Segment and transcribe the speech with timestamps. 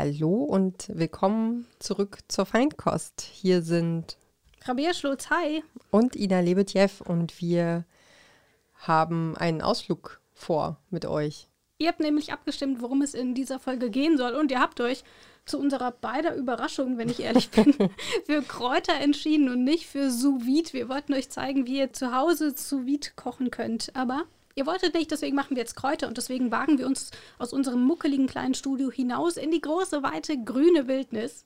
[0.00, 3.20] Hallo und willkommen zurück zur Feindkost.
[3.20, 4.16] Hier sind
[4.62, 5.64] Rabia Schlotz, hi.
[5.90, 7.84] und Ina Lebetjew und wir
[8.76, 11.48] haben einen Ausflug vor mit euch.
[11.78, 15.02] Ihr habt nämlich abgestimmt, worum es in dieser Folge gehen soll und ihr habt euch
[15.46, 17.74] zu unserer beider Überraschung, wenn ich ehrlich bin,
[18.24, 20.74] für Kräuter entschieden und nicht für sous -Vide.
[20.74, 22.86] Wir wollten euch zeigen, wie ihr zu Hause sous
[23.16, 24.26] kochen könnt, aber
[24.58, 27.80] ihr wolltet nicht, deswegen machen wir jetzt Kräuter und deswegen wagen wir uns aus unserem
[27.80, 31.44] muckeligen kleinen Studio hinaus in die große, weite, grüne Wildnis.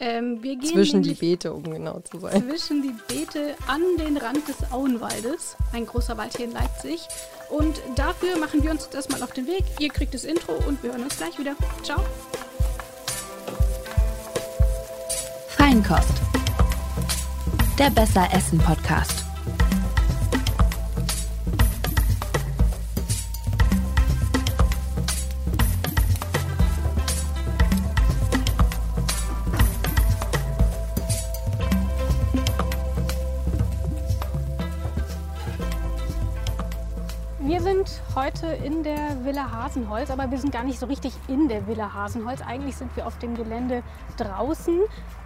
[0.00, 2.42] Ähm, wir gehen Zwischen die Beete, um genau zu sein.
[2.48, 5.56] zwischen die Beete an den Rand des Auenwaldes.
[5.72, 7.00] Ein großer Wald hier in Leipzig.
[7.50, 9.64] Und dafür machen wir uns jetzt erstmal auf den Weg.
[9.80, 11.56] Ihr kriegt das Intro und wir hören uns gleich wieder.
[11.82, 12.00] Ciao.
[15.48, 16.14] Feinkost.
[17.76, 19.27] Der Besser Essen Podcast.
[37.48, 41.48] Wir sind heute in der Villa Hasenholz, aber wir sind gar nicht so richtig in
[41.48, 42.42] der Villa Hasenholz.
[42.42, 43.82] Eigentlich sind wir auf dem Gelände
[44.18, 44.78] draußen.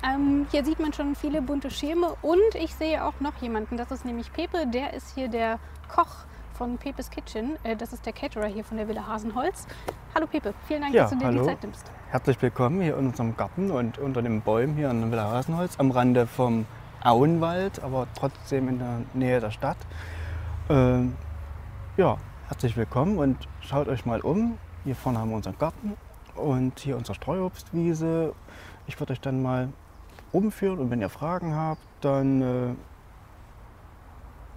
[0.09, 3.77] Ähm, hier sieht man schon viele bunte Schirme und ich sehe auch noch jemanden.
[3.77, 5.59] Das ist nämlich Pepe, der ist hier der
[5.93, 6.15] Koch
[6.53, 7.57] von Pepes Kitchen.
[7.65, 9.67] Äh, das ist der Caterer hier von der Villa Hasenholz.
[10.15, 11.41] Hallo Pepe, vielen Dank, Ja, dass du dir hallo.
[11.41, 11.91] die Zeit nimmst.
[12.13, 15.91] Herzlich willkommen hier in unserem Garten und unter den Bäumen hier in Villa Hasenholz am
[15.91, 16.67] Rande vom
[17.03, 19.79] Auenwald, aber trotzdem in der Nähe der Stadt.
[20.71, 21.17] Ähm,
[21.97, 22.17] ja,
[22.49, 24.59] herzlich willkommen und schaut euch mal um.
[24.85, 25.95] Hier vorne haben wir unseren Garten
[26.35, 28.35] und hier unsere Streuobstwiese.
[28.87, 29.69] Ich würde euch dann mal
[30.33, 32.75] umführen und wenn ihr Fragen habt, dann äh,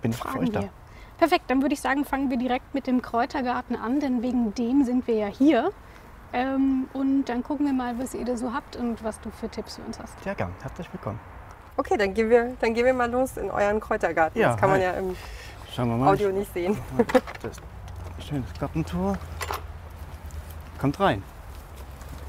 [0.01, 0.61] bin ich für euch da.
[0.61, 0.69] wir.
[1.17, 4.85] Perfekt, dann würde ich sagen, fangen wir direkt mit dem Kräutergarten an, denn wegen dem
[4.85, 5.71] sind wir ja hier.
[6.31, 9.49] Ähm, und dann gucken wir mal, was ihr da so habt und was du für
[9.49, 10.21] Tipps für uns hast.
[10.23, 11.19] Sehr gern, herzlich willkommen.
[11.77, 14.39] Okay, dann gehen wir, dann gehen wir mal los in euren Kräutergarten.
[14.41, 15.15] Ja, das kann man ja im
[15.75, 16.13] Schauen wir mal.
[16.13, 16.77] Audio nicht sehen.
[17.41, 17.61] Das ist
[18.17, 19.17] ein schönes Gartentor.
[20.79, 21.21] Kommt rein.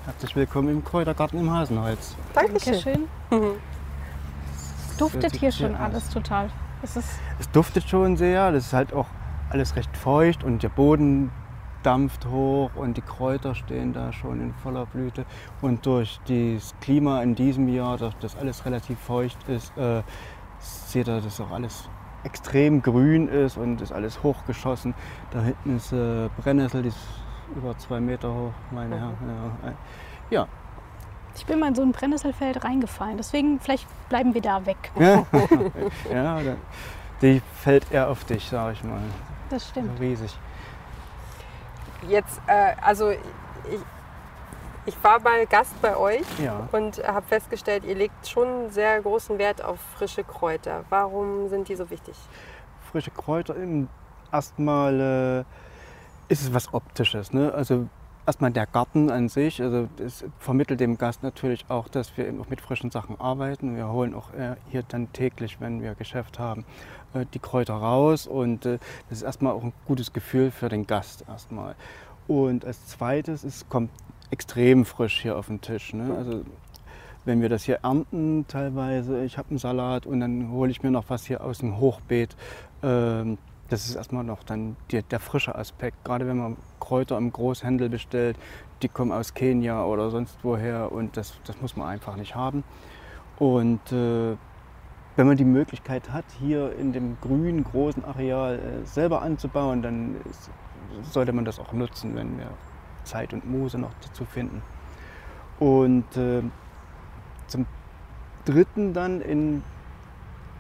[0.05, 2.17] Herzlich willkommen im Kräutergarten im Hasenholz.
[2.35, 3.07] Dankeschön.
[3.31, 3.61] Dankeschön.
[4.91, 5.81] Es duftet hier schon aus.
[5.81, 6.51] alles total.
[6.83, 7.09] Es ist
[7.39, 9.07] Es duftet schon sehr, das ist halt auch
[9.51, 11.31] alles recht feucht und der Boden
[11.85, 15.25] dampft hoch und die Kräuter stehen da schon in voller Blüte.
[15.61, 20.03] Und durch das Klima in diesem Jahr, dass das alles relativ feucht ist, äh,
[20.59, 21.89] seht ihr, dass auch alles
[22.27, 24.95] extrem grün ist und ist alles hochgeschossen.
[25.31, 26.99] Da hinten ist äh, Brennnessel, die ist
[27.55, 29.17] über zwei Meter hoch, meine Herren.
[29.63, 29.75] Ja, äh,
[30.31, 30.49] ja,
[31.37, 34.91] Ich bin mal in so ein Brennnesselfeld reingefallen, deswegen vielleicht bleiben wir da weg.
[36.13, 36.41] ja,
[37.23, 39.01] die fällt eher auf dich, sage ich mal.
[39.49, 39.97] Das stimmt.
[39.97, 40.37] So riesig.
[42.09, 43.21] Jetzt, äh, also ich,
[44.87, 46.69] ich war mal Gast bei euch Ja.
[46.73, 50.85] und habe festgestellt, ihr legt schon sehr großen Wert auf frische Kräuter.
[50.89, 52.17] Warum sind die so wichtig?
[52.91, 53.55] frische Kräuter.
[54.33, 55.45] Erstmal
[56.29, 57.33] äh, ist es was Optisches.
[57.33, 57.53] Ne?
[57.53, 57.89] Also
[58.27, 59.61] erstmal der Garten an sich.
[59.61, 63.77] Also es vermittelt dem Gast natürlich auch, dass wir eben auch mit frischen Sachen arbeiten.
[63.77, 66.65] Wir holen auch äh, hier dann täglich, wenn wir Geschäft haben,
[67.13, 68.27] äh, die Kräuter raus.
[68.27, 71.75] Und äh, das ist erstmal auch ein gutes Gefühl für den Gast erstmal.
[72.29, 73.91] Und als zweites, es kommt
[74.31, 75.93] extrem frisch hier auf den Tisch.
[75.95, 76.15] Ne?
[76.17, 76.45] Also
[77.25, 80.91] wenn wir das hier ernten teilweise, ich habe einen Salat und dann hole ich mir
[80.91, 82.37] noch was hier aus dem Hochbeet.
[82.83, 83.39] Ähm,
[83.69, 86.05] das ist erstmal noch dann die, der frische Aspekt.
[86.05, 88.39] Gerade wenn man Kräuter im Großhändel bestellt,
[88.83, 92.63] die kommen aus Kenia oder sonst woher und das, das muss man einfach nicht haben.
[93.39, 94.37] Und äh,
[95.17, 100.17] wenn man die Möglichkeit hat, hier in dem grünen, großen Areal äh, selber anzubauen, dann
[100.31, 100.51] ist,
[101.11, 102.47] sollte man das auch nutzen, wenn wir
[103.07, 104.63] Zeit und Muße noch dazu finden.
[105.59, 106.43] Und äh,
[107.47, 107.67] zum
[108.45, 109.63] Dritten dann in,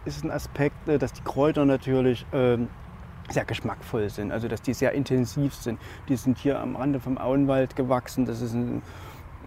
[0.04, 2.68] ist ein Aspekt, äh, dass die Kräuter natürlich ähm,
[3.28, 5.78] sehr geschmackvoll sind, also dass die sehr intensiv sind.
[6.08, 8.24] Die sind hier am Rande vom Auenwald gewachsen.
[8.24, 8.82] Das ist ein,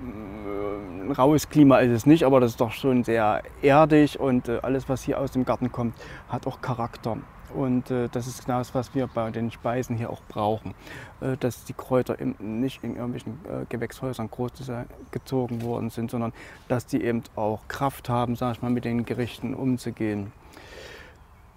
[0.04, 4.50] äh, ein raues Klima ist es nicht, aber das ist doch schon sehr erdig und
[4.50, 5.96] äh, alles, was hier aus dem Garten kommt,
[6.28, 7.18] hat auch Charakter.
[7.54, 10.74] Und äh, das ist genau das, was wir bei den Speisen hier auch brauchen.
[11.22, 16.34] Äh, dass die Kräuter eben nicht in irgendwelchen äh, Gewächshäusern großgezogen worden sind, sondern
[16.68, 20.32] dass die eben auch Kraft haben, sag ich mal, mit den Gerichten umzugehen.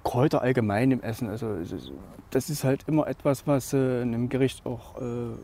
[0.04, 1.58] Kräuter allgemein im Essen, also
[2.30, 5.36] das ist halt immer etwas, was äh, einem Gericht auch äh,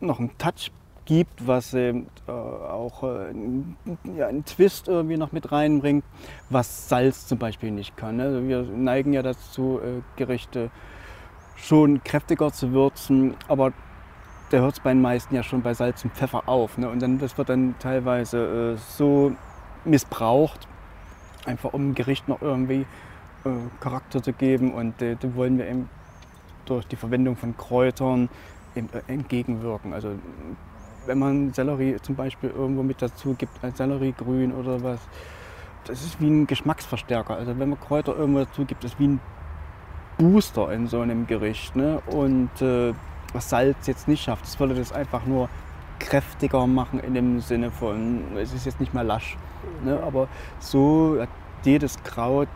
[0.00, 0.72] noch einen Touch
[1.06, 3.76] gibt, was eben, äh, auch äh, einen,
[4.16, 6.04] ja, einen Twist irgendwie noch mit reinbringt,
[6.50, 8.20] was Salz zum Beispiel nicht kann.
[8.20, 10.70] Also wir neigen ja dazu, äh, Gerichte
[11.56, 13.72] schon kräftiger zu würzen, aber
[14.50, 16.78] da hört es bei den meisten ja schon bei Salz und Pfeffer auf.
[16.78, 16.88] Ne?
[16.88, 19.32] Und dann, das wird dann teilweise äh, so
[19.84, 20.68] missbraucht,
[21.46, 22.86] einfach um dem Gericht noch irgendwie
[23.44, 23.50] äh,
[23.80, 24.72] Charakter zu geben.
[24.72, 25.88] Und äh, da wollen wir eben
[26.66, 28.28] durch die Verwendung von Kräutern
[28.74, 29.92] äh, entgegenwirken.
[29.92, 30.12] Also
[31.06, 35.00] wenn man Sellerie zum Beispiel irgendwo mit dazu gibt, ein Selleriegrün oder was,
[35.84, 37.36] das ist wie ein Geschmacksverstärker.
[37.36, 39.20] Also wenn man Kräuter irgendwo dazu gibt, ist wie ein
[40.18, 41.76] Booster in so einem Gericht.
[41.76, 42.00] Ne?
[42.06, 42.94] Und äh,
[43.32, 45.48] was Salz jetzt nicht schafft, das würde das einfach nur
[45.98, 49.36] kräftiger machen in dem Sinne von, es ist jetzt nicht mehr lasch.
[49.84, 49.98] Ne?
[50.02, 51.28] Aber so hat
[51.64, 52.48] jedes Kraut,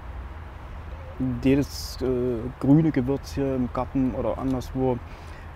[1.43, 4.99] jedes äh, grüne Gewürz hier im Garten oder anderswo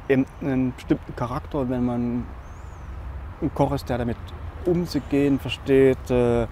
[0.08, 1.68] eben einen bestimmten Charakter.
[1.68, 2.26] Wenn man
[3.42, 4.16] ein Koch ist, der damit
[4.64, 6.46] umzugehen versteht, äh,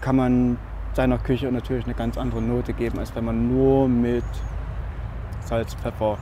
[0.00, 0.58] kann man
[0.94, 4.24] seiner Küche natürlich eine ganz andere Note geben, als wenn man nur mit
[5.44, 6.18] Salz, Pfeffer,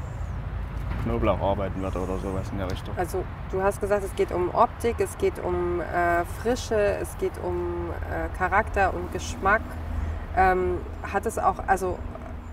[1.05, 2.95] Knoblauch arbeiten würde oder sowas in der Richtung.
[2.97, 7.33] Also du hast gesagt, es geht um Optik, es geht um äh, Frische, es geht
[7.43, 9.63] um äh, Charakter und Geschmack.
[10.37, 11.99] Ähm, hat es auch, also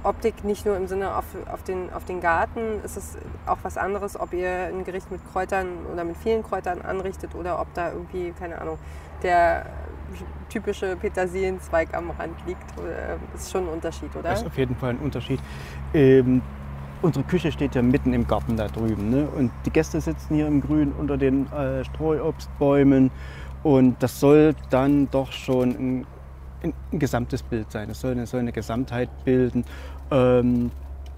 [0.07, 3.77] Optik nicht nur im Sinne auf, auf, den, auf den Garten, ist es auch was
[3.77, 7.91] anderes, ob ihr ein Gericht mit Kräutern oder mit vielen Kräutern anrichtet oder ob da
[7.91, 8.77] irgendwie, keine Ahnung,
[9.21, 9.65] der
[10.49, 12.63] typische Petersilienzweig am Rand liegt.
[13.33, 14.29] Das ist schon ein Unterschied, oder?
[14.29, 15.39] Das ist auf jeden Fall ein Unterschied.
[15.93, 16.41] Ähm,
[17.01, 19.09] unsere Küche steht ja mitten im Garten da drüben.
[19.09, 19.27] Ne?
[19.27, 23.11] Und die Gäste sitzen hier im Grün unter den äh, Streuobstbäumen.
[23.63, 26.05] Und das soll dann doch schon ein,
[26.63, 27.89] ein, gesamtes Bild sein.
[27.89, 29.65] Es soll soll eine Gesamtheit bilden.
[30.11, 30.71] Ähm,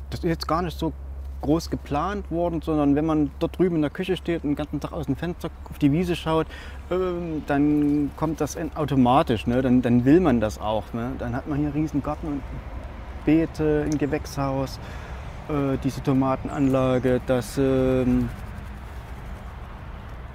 [0.09, 0.93] das ist jetzt gar nicht so
[1.41, 4.79] groß geplant worden, sondern wenn man dort drüben in der Küche steht und den ganzen
[4.79, 6.47] Tag aus dem Fenster auf die Wiese schaut,
[6.91, 9.47] ähm, dann kommt das automatisch.
[9.47, 9.61] Ne?
[9.61, 10.83] Dann, dann, will man das auch.
[10.93, 11.11] Ne?
[11.17, 12.41] Dann hat man hier einen riesen Garten und
[13.25, 14.79] Beete, ein Gewächshaus,
[15.47, 17.21] äh, diese Tomatenanlage.
[17.25, 18.05] Das, äh,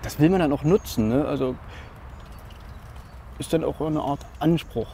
[0.03, 1.09] das will man dann auch nutzen.
[1.09, 1.25] Ne?
[1.27, 1.55] Also
[3.39, 4.89] ist dann auch eine Art Anspruch.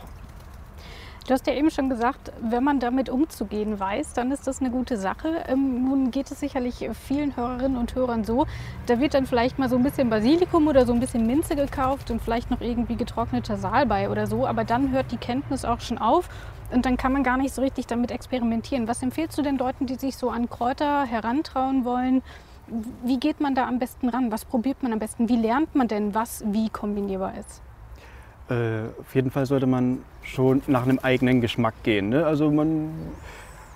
[1.30, 4.68] Du hast ja eben schon gesagt, wenn man damit umzugehen weiß, dann ist das eine
[4.68, 5.44] gute Sache.
[5.46, 8.48] Ähm, nun geht es sicherlich vielen Hörerinnen und Hörern so,
[8.86, 12.10] da wird dann vielleicht mal so ein bisschen Basilikum oder so ein bisschen Minze gekauft
[12.10, 15.98] und vielleicht noch irgendwie getrockneter Salbei oder so, aber dann hört die Kenntnis auch schon
[15.98, 16.28] auf
[16.72, 18.88] und dann kann man gar nicht so richtig damit experimentieren.
[18.88, 22.22] Was empfiehlst du den Leuten, die sich so an Kräuter herantrauen wollen?
[23.04, 24.32] Wie geht man da am besten ran?
[24.32, 25.28] Was probiert man am besten?
[25.28, 27.62] Wie lernt man denn, was wie kombinierbar ist?
[28.50, 32.08] Äh, auf jeden Fall sollte man schon nach einem eigenen Geschmack gehen.
[32.08, 32.26] Ne?
[32.26, 32.90] Also man,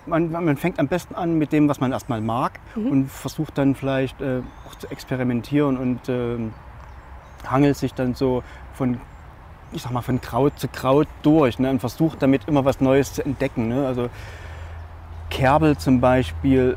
[0.05, 2.87] man, man, fängt am besten an mit dem, was man erstmal mag mhm.
[2.87, 6.37] und versucht dann vielleicht äh, auch zu experimentieren und äh,
[7.49, 8.43] hangelt sich dann so
[8.73, 8.99] von,
[9.71, 11.69] ich sag mal, von Kraut zu Kraut durch ne?
[11.69, 13.69] und versucht damit immer was Neues zu entdecken.
[13.69, 13.87] Ne?
[13.87, 14.09] Also
[15.29, 16.75] Kerbel zum Beispiel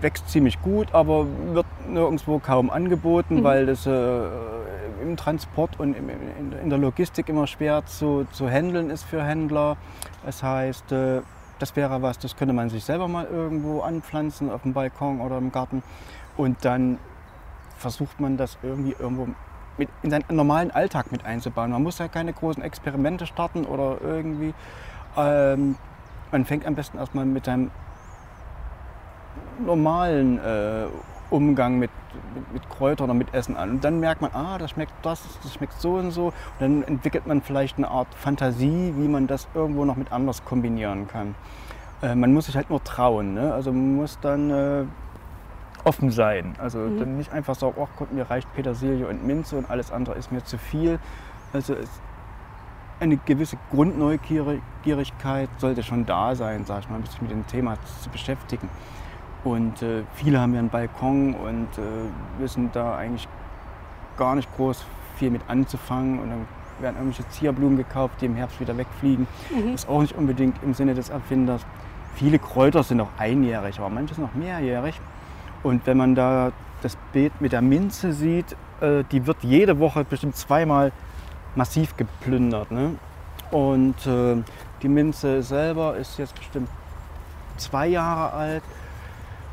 [0.00, 3.44] wächst ziemlich gut, aber wird nirgendwo kaum angeboten, mhm.
[3.44, 4.28] weil das äh,
[5.02, 9.76] im Transport und in der Logistik immer schwer zu, zu handeln ist für Händler.
[10.24, 11.20] Das heißt, äh,
[11.58, 15.38] das wäre was, das könnte man sich selber mal irgendwo anpflanzen, auf dem Balkon oder
[15.38, 15.82] im Garten.
[16.36, 16.98] Und dann
[17.76, 19.28] versucht man das irgendwie irgendwo
[19.76, 21.70] mit in seinen normalen Alltag mit einzubauen.
[21.70, 24.54] Man muss ja keine großen Experimente starten oder irgendwie.
[25.16, 25.76] Ähm,
[26.30, 27.70] man fängt am besten erstmal mit seinem
[29.60, 30.86] normalen äh,
[31.30, 31.90] Umgang mit,
[32.34, 33.70] mit, mit, Kräutern oder mit Essen an.
[33.70, 36.26] Und dann merkt man, ah, das schmeckt das, das schmeckt so und so.
[36.26, 40.44] Und dann entwickelt man vielleicht eine Art Fantasie, wie man das irgendwo noch mit anders
[40.44, 41.34] kombinieren kann.
[42.02, 43.34] Äh, man muss sich halt nur trauen.
[43.34, 43.52] Ne?
[43.52, 44.84] Also man muss dann äh,
[45.84, 46.54] offen sein.
[46.58, 46.98] Also mhm.
[46.98, 50.32] dann nicht einfach sagen, oh Gott, mir reicht Petersilie und Minze und alles andere ist
[50.32, 50.98] mir zu viel.
[51.52, 51.76] Also
[53.00, 58.08] eine gewisse Grundneugierigkeit sollte schon da sein, sag ich mal, sich mit dem Thema zu
[58.10, 58.68] beschäftigen.
[59.44, 63.28] Und äh, viele haben ja einen Balkon und äh, wissen da eigentlich
[64.16, 64.84] gar nicht groß
[65.16, 66.18] viel mit anzufangen.
[66.18, 66.46] Und dann
[66.80, 69.26] werden irgendwelche Zierblumen gekauft, die im Herbst wieder wegfliegen.
[69.50, 69.72] Mhm.
[69.72, 71.64] Das ist auch nicht unbedingt im Sinne des Erfinders.
[72.14, 74.98] Viele Kräuter sind auch einjährig, aber manche sind noch mehrjährig.
[75.62, 80.04] Und wenn man da das Beet mit der Minze sieht, äh, die wird jede Woche
[80.04, 80.92] bestimmt zweimal
[81.54, 82.70] massiv geplündert.
[82.70, 82.96] Ne?
[83.50, 84.36] Und äh,
[84.82, 86.68] die Minze selber ist jetzt bestimmt
[87.56, 88.62] zwei Jahre alt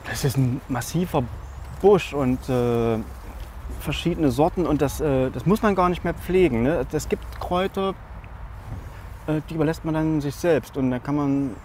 [0.05, 1.24] das ist ein massiver
[1.81, 3.00] Busch und äh,
[3.79, 6.63] verschiedene Sorten und das, äh, das muss man gar nicht mehr pflegen.
[6.63, 6.86] Ne?
[6.91, 7.93] Es gibt Kräuter,
[9.27, 11.55] äh, die überlässt man dann sich selbst und da kann man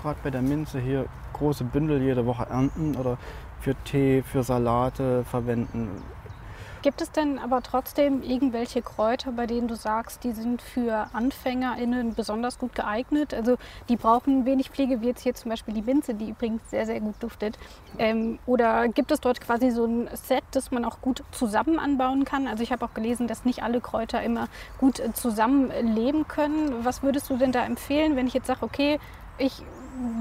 [0.00, 3.16] gerade bei der Minze hier große Bündel jede Woche ernten oder
[3.60, 5.88] für Tee, für Salate verwenden.
[6.82, 12.14] Gibt es denn aber trotzdem irgendwelche Kräuter, bei denen du sagst, die sind für AnfängerInnen
[12.14, 13.34] besonders gut geeignet?
[13.34, 13.56] Also
[13.90, 17.00] die brauchen wenig Pflege, wie jetzt hier zum Beispiel die Minze, die übrigens sehr, sehr
[17.00, 17.58] gut duftet.
[17.98, 22.24] Ähm, oder gibt es dort quasi so ein Set, das man auch gut zusammen anbauen
[22.24, 22.48] kann?
[22.48, 26.82] Also ich habe auch gelesen, dass nicht alle Kräuter immer gut äh, zusammen leben können.
[26.82, 28.98] Was würdest du denn da empfehlen, wenn ich jetzt sage, okay,
[29.36, 29.62] ich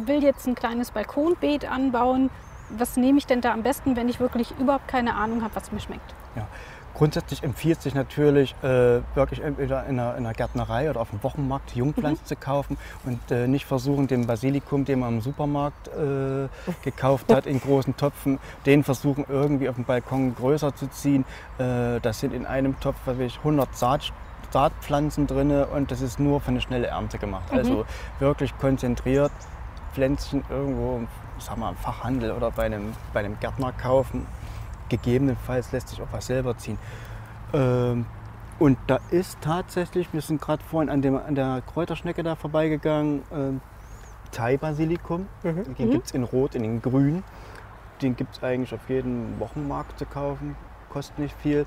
[0.06, 2.30] will jetzt ein kleines Balkonbeet anbauen,
[2.70, 5.72] was nehme ich denn da am besten, wenn ich wirklich überhaupt keine Ahnung habe, was
[5.72, 6.16] mir schmeckt?
[6.36, 6.48] Ja.
[6.95, 11.24] Grundsätzlich empfiehlt sich natürlich äh, wirklich entweder in einer, in einer, Gärtnerei oder auf dem
[11.24, 12.27] Wochenmarkt Jungpflanzen mhm.
[12.27, 16.50] zu kaufen und äh, nicht versuchen, den Basilikum, den man im Supermarkt äh,
[16.83, 21.25] gekauft hat, in großen Töpfen, den versuchen irgendwie auf dem Balkon größer zu ziehen.
[21.57, 24.12] Äh, das sind in einem Topf ich, 100 Saat,
[24.51, 27.50] Saatpflanzen drin und das ist nur für eine schnelle Ernte gemacht.
[27.51, 27.59] Mhm.
[27.59, 27.86] Also
[28.19, 29.31] wirklich konzentriert
[29.93, 31.01] Pflänzchen irgendwo
[31.39, 34.25] sag mal, im Fachhandel oder bei einem, bei einem Gärtner kaufen.
[34.89, 36.77] Gegebenenfalls lässt sich auch was selber ziehen.
[37.53, 38.05] Ähm,
[38.60, 43.19] und da ist tatsächlich, wir sind gerade vorhin an, dem, an der Kräuterschnecke da vorbeigegangen,
[43.31, 45.27] äh, Thai-Basilikum.
[45.43, 45.75] Mhm.
[45.75, 45.91] Den mhm.
[45.91, 47.24] gibt es in Rot, in den Grün.
[48.01, 50.55] Den gibt es eigentlich auf jedem Wochenmarkt zu kaufen,
[50.89, 51.65] kostet nicht viel.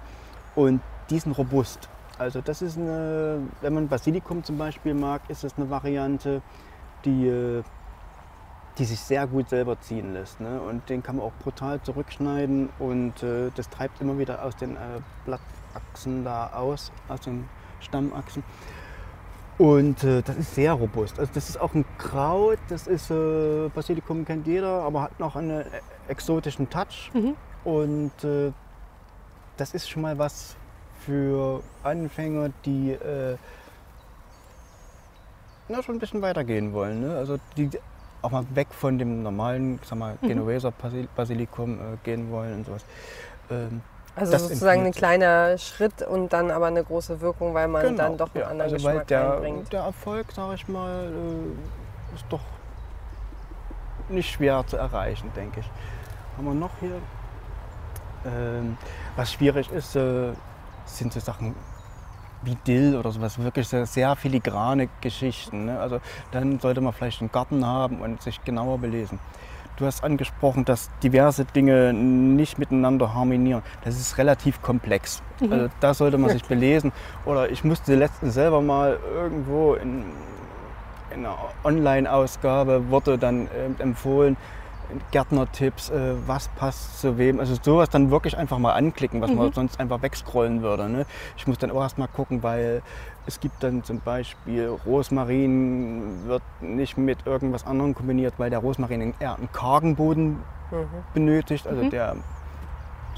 [0.54, 1.88] Und die sind robust.
[2.18, 6.42] Also das ist eine, wenn man Basilikum zum Beispiel mag, ist das eine Variante,
[7.04, 7.62] die äh,
[8.78, 10.40] die sich sehr gut selber ziehen lässt.
[10.40, 10.60] Ne?
[10.60, 14.76] Und den kann man auch brutal zurückschneiden und äh, das treibt immer wieder aus den
[14.76, 17.48] äh, Blattachsen da aus, aus den
[17.80, 18.42] Stammachsen.
[19.58, 21.18] Und äh, das ist sehr robust.
[21.18, 25.36] Also das ist auch ein Kraut, das ist äh, Basilikum kennt jeder, aber hat noch
[25.36, 25.64] einen äh,
[26.08, 27.10] exotischen Touch.
[27.12, 27.36] Mhm.
[27.64, 28.52] Und äh,
[29.58, 30.56] das ist schon mal was
[31.04, 32.96] für Anfänger, die
[35.68, 37.00] na, schon ein bisschen weitergehen wollen.
[37.00, 37.16] Ne?
[37.16, 37.70] Also die
[38.22, 40.28] auch mal weg von dem normalen, sag mal, mhm.
[40.28, 40.72] Genueser
[41.16, 42.84] Basilikum äh, gehen wollen und sowas.
[43.50, 43.82] Ähm,
[44.14, 48.16] also sozusagen ein kleiner Schritt und dann aber eine große Wirkung, weil man genau, dann
[48.18, 49.72] doch einen ja, anderen also Geschmack der, reinbringt.
[49.72, 52.40] Der Erfolg, sage ich mal, äh, ist doch
[54.08, 55.70] nicht schwer zu erreichen, denke ich.
[56.36, 56.98] Haben wir noch hier?
[58.26, 58.76] Ähm,
[59.16, 60.32] was schwierig ist, äh,
[60.84, 61.54] sind so Sachen
[62.42, 65.66] wie Dill oder sowas, wirklich sehr, sehr filigrane Geschichten.
[65.66, 65.78] Ne?
[65.78, 69.18] Also dann sollte man vielleicht einen Garten haben und sich genauer belesen.
[69.76, 73.62] Du hast angesprochen, dass diverse Dinge nicht miteinander harmonieren.
[73.84, 75.22] Das ist relativ komplex.
[75.40, 75.52] Mhm.
[75.52, 76.92] Also da sollte man sich belesen.
[77.24, 80.04] Oder ich musste letztens selber mal irgendwo in,
[81.10, 84.36] in einer Online-Ausgabe wurde dann äh, empfohlen,
[85.10, 87.40] Gärtner-Tipps, äh, was passt zu wem.
[87.40, 89.36] Also sowas dann wirklich einfach mal anklicken, was mhm.
[89.36, 90.88] man sonst einfach wegscrollen würde.
[90.88, 91.06] Ne?
[91.36, 92.82] Ich muss dann auch erst mal gucken, weil
[93.26, 99.14] es gibt dann zum Beispiel Rosmarin wird nicht mit irgendwas anderem kombiniert, weil der Rosmarin
[99.18, 100.38] eher einen kargen Boden
[100.70, 100.86] mhm.
[101.14, 101.90] benötigt, also mhm.
[101.90, 102.16] der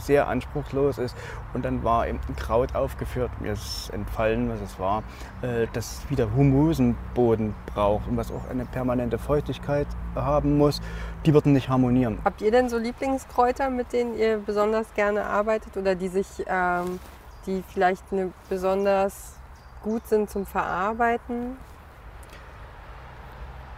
[0.07, 1.17] sehr anspruchslos ist.
[1.53, 5.03] Und dann war eben ein Kraut aufgeführt, mir ist entfallen, was es war,
[5.43, 10.81] äh, das wieder humusen Boden braucht und was auch eine permanente Feuchtigkeit haben muss.
[11.27, 12.19] Die würden nicht harmonieren.
[12.25, 17.01] Habt ihr denn so Lieblingskräuter, mit denen ihr besonders gerne arbeitet oder die sich, ähm,
[17.47, 19.39] die vielleicht eine besonders
[19.83, 21.57] gut sind zum Verarbeiten?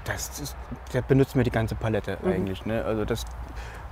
[0.04, 0.56] Das ist,
[0.92, 2.30] der benutzt mir die ganze Palette mhm.
[2.30, 2.64] eigentlich.
[2.64, 2.85] Ne?
[2.85, 3.25] Also das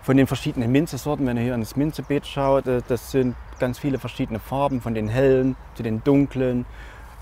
[0.04, 3.78] von den verschiedenen Minzesorten, wenn ihr hier an das Minzebeet schaut, äh, das sind ganz
[3.78, 6.66] viele verschiedene Farben, von den hellen zu den dunklen.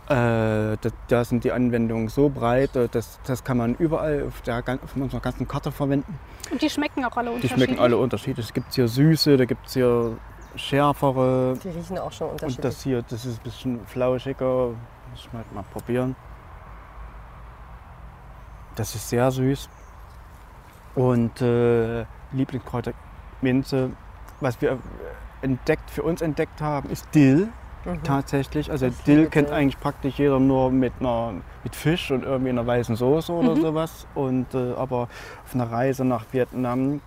[0.08, 4.58] Äh, da, sind die Anwendungen so breit, äh, das, das kann man überall auf, der,
[4.82, 6.18] auf unserer ganzen Karte verwenden.
[6.50, 7.54] Und die schmecken auch alle unterschiedlich?
[7.54, 8.46] Die schmecken alle unterschiedlich.
[8.46, 10.16] Es gibt hier süße, da gibt es hier
[10.56, 11.56] schärfere.
[11.62, 12.58] Die riechen auch schon unterschiedlich.
[12.58, 14.70] Und das hier, das ist ein bisschen flauschiger.
[15.10, 16.16] Muss ich mal, mal probieren.
[18.74, 19.68] Das ist sehr süß.
[20.96, 22.92] Und äh, Lieblingskräuter
[23.40, 23.90] Minze.
[24.40, 24.78] Was wir
[25.42, 27.48] entdeckt, für uns entdeckt haben, ist Dill.
[27.84, 28.02] Mhm.
[28.04, 28.70] Tatsächlich.
[28.70, 29.56] Also Dill kennt Dill.
[29.56, 31.34] eigentlich praktisch jeder nur mit, einer,
[31.64, 33.60] mit Fisch und irgendwie einer weißen Soße oder mhm.
[33.60, 34.06] sowas.
[34.14, 35.08] Und, äh, aber
[35.44, 37.00] auf einer Reise nach Vietnam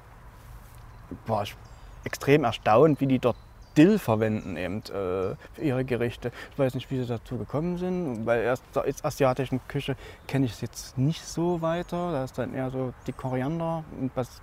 [1.25, 1.55] war ich
[2.03, 3.37] extrem erstaunt, wie die dort
[3.77, 6.31] Dill verwenden eben, äh, für ihre Gerichte.
[6.51, 9.95] Ich weiß nicht, wie sie dazu gekommen sind, weil erst der asiatischen Küche
[10.27, 12.11] kenne ich es jetzt nicht so weiter.
[12.11, 14.41] Da ist dann eher so die Koriander und was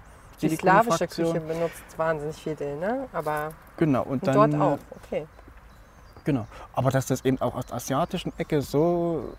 [0.48, 3.08] die slawische Küche benutzt wahnsinnig viel Dill, ne?
[3.12, 5.26] Aber genau, und dann, dort auch, okay.
[6.24, 9.34] Genau, aber dass das eben auch aus der asiatischen Ecke so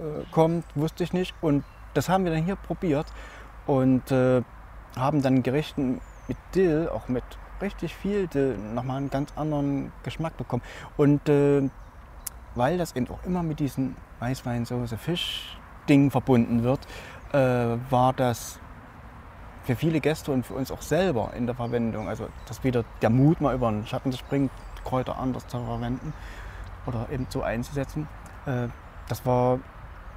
[0.00, 1.34] äh, kommt, wusste ich nicht.
[1.40, 3.06] Und das haben wir dann hier probiert
[3.66, 4.42] und äh,
[4.96, 7.24] haben dann Gerichten mit Dill, auch mit
[7.60, 10.62] richtig viel Dill, nochmal einen ganz anderen Geschmack bekommen.
[10.96, 11.68] Und äh,
[12.54, 16.80] weil das eben auch immer mit diesen Weißweinsoße Fisch-Ding verbunden wird,
[17.32, 18.58] äh, war das
[19.70, 22.08] für viele Gäste und für uns auch selber in der Verwendung.
[22.08, 24.50] Also, dass wieder der Mut mal über den Schatten zu springen,
[24.84, 26.12] Kräuter anders zu verwenden
[26.86, 28.08] oder eben so einzusetzen.
[28.46, 28.66] Äh,
[29.08, 29.60] das, war,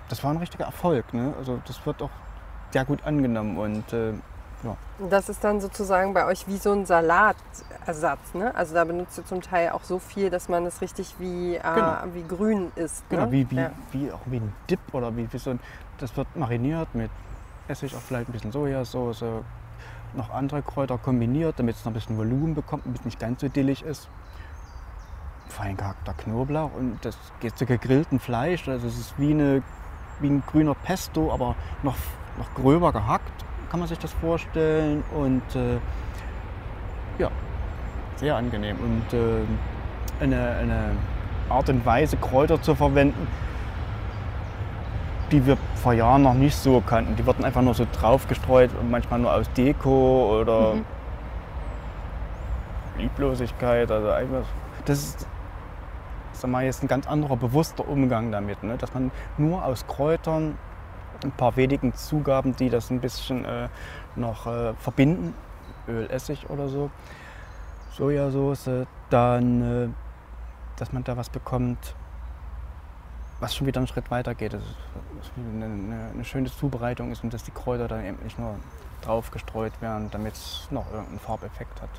[0.10, 1.14] das war ein richtiger Erfolg.
[1.14, 1.36] Ne?
[1.38, 2.10] Also das wird auch
[2.72, 4.14] sehr gut angenommen und äh,
[4.64, 4.76] ja.
[5.10, 8.56] Das ist dann sozusagen bei euch wie so ein Salatersatz, ne?
[8.56, 11.62] Also da benutzt ihr zum Teil auch so viel, dass man es richtig wie, äh,
[11.62, 11.98] Genau.
[12.14, 13.04] wie grün isst.
[13.10, 13.32] Genau, ne?
[13.32, 13.72] wie, wie, Ja.
[13.92, 15.60] wie, auch wie ein Dip oder wie, wie so ein,
[16.00, 17.12] das wird mariniert mit
[17.68, 19.24] Essig, auch vielleicht ein bisschen Sojasauce,
[20.16, 23.42] noch andere Kräuter kombiniert, damit es noch ein bisschen Volumen bekommt, damit es nicht ganz
[23.42, 24.10] so dillig ist.
[25.48, 28.68] Fein gehackter Knoblauch und das geht zu gegrillten Fleisch.
[28.68, 29.64] Also es ist wie, eine,
[30.20, 31.96] wie ein grüner Pesto, aber noch,
[32.38, 35.04] noch gröber gehackt, kann man sich das vorstellen.
[35.16, 35.78] Und äh,
[37.20, 37.32] ja,
[38.16, 38.78] sehr angenehm.
[38.78, 39.44] Und äh,
[40.20, 40.92] eine, eine
[41.50, 43.28] Art und Weise, Kräuter zu verwenden,
[45.34, 47.16] die wir vor Jahren noch nicht so kannten.
[47.16, 50.86] Die wurden einfach nur so draufgestreut, und manchmal nur aus Deko oder Mhm.
[53.00, 53.92] Lieblosigkeit.
[53.92, 54.46] Also einfach,
[54.86, 55.28] das ist
[56.34, 58.78] sag mal, jetzt ein ganz anderer bewusster Umgang damit, ne?
[58.78, 60.58] dass man nur aus Kräutern,
[61.24, 63.70] ein paar wenigen Zugaben, die das ein bisschen äh,
[64.16, 65.34] noch äh, verbinden,
[65.88, 66.90] Öl, Essig oder so,
[67.92, 69.90] Sojasauce, dann, äh,
[70.76, 71.96] dass man da was bekommt,
[73.44, 74.54] was schon wieder einen Schritt weiter geht.
[74.54, 74.76] Das ist,
[75.18, 78.56] das ist eine, eine, schöne Zubereitung ist und dass die Kräuter dann eben nicht nur
[79.02, 81.90] drauf gestreut werden, damit es noch irgendeinen Farbeffekt hat.